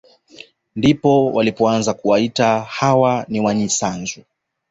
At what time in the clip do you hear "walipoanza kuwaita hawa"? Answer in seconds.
1.31-3.25